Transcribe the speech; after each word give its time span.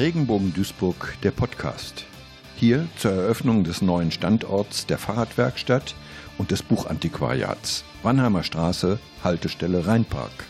Regenbogen 0.00 0.52
Duisburg, 0.54 1.14
der 1.22 1.30
Podcast. 1.30 2.06
Hier 2.56 2.88
zur 2.96 3.12
Eröffnung 3.12 3.64
des 3.64 3.82
neuen 3.82 4.10
Standorts 4.10 4.86
der 4.86 4.96
Fahrradwerkstatt 4.96 5.94
und 6.38 6.50
des 6.50 6.62
Buchantiquariats. 6.62 7.84
Wannheimer 8.02 8.42
Straße, 8.42 8.98
Haltestelle 9.22 9.86
Rheinpark. 9.86 10.46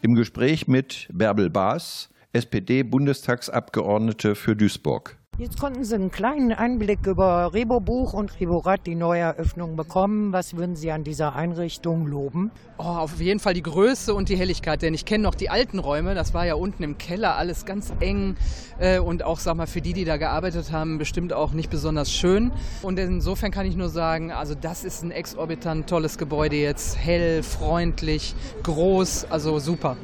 Im 0.00 0.14
Gespräch 0.14 0.66
mit 0.66 1.08
Bärbel 1.12 1.50
Baas, 1.50 2.08
SPD-Bundestagsabgeordnete 2.32 4.36
für 4.36 4.56
Duisburg. 4.56 5.18
Jetzt 5.36 5.58
konnten 5.58 5.82
Sie 5.82 5.96
einen 5.96 6.12
kleinen 6.12 6.52
Einblick 6.52 7.08
über 7.08 7.52
Rebo 7.52 7.80
Buch 7.80 8.12
und 8.12 8.38
Rebo 8.38 8.58
Rad, 8.58 8.86
die 8.86 8.94
Neueröffnung, 8.94 9.74
bekommen. 9.74 10.32
Was 10.32 10.56
würden 10.56 10.76
Sie 10.76 10.92
an 10.92 11.02
dieser 11.02 11.34
Einrichtung 11.34 12.06
loben? 12.06 12.52
Oh, 12.78 12.84
auf 12.84 13.20
jeden 13.20 13.40
Fall 13.40 13.52
die 13.52 13.62
Größe 13.62 14.14
und 14.14 14.28
die 14.28 14.36
Helligkeit, 14.36 14.82
denn 14.82 14.94
ich 14.94 15.04
kenne 15.04 15.24
noch 15.24 15.34
die 15.34 15.50
alten 15.50 15.80
Räume. 15.80 16.14
Das 16.14 16.34
war 16.34 16.46
ja 16.46 16.54
unten 16.54 16.84
im 16.84 16.98
Keller 16.98 17.34
alles 17.34 17.66
ganz 17.66 17.92
eng 17.98 18.36
äh, 18.78 19.00
und 19.00 19.24
auch, 19.24 19.40
sag 19.40 19.56
mal, 19.56 19.66
für 19.66 19.80
die, 19.80 19.92
die 19.92 20.04
da 20.04 20.18
gearbeitet 20.18 20.70
haben, 20.70 20.98
bestimmt 20.98 21.32
auch 21.32 21.52
nicht 21.52 21.68
besonders 21.68 22.12
schön. 22.12 22.52
Und 22.82 23.00
insofern 23.00 23.50
kann 23.50 23.66
ich 23.66 23.74
nur 23.74 23.88
sagen, 23.88 24.30
also 24.30 24.54
das 24.54 24.84
ist 24.84 25.02
ein 25.02 25.10
exorbitant 25.10 25.88
tolles 25.88 26.16
Gebäude 26.16 26.54
jetzt, 26.54 26.96
hell, 26.96 27.42
freundlich, 27.42 28.36
groß, 28.62 29.26
also 29.30 29.58
super. 29.58 29.96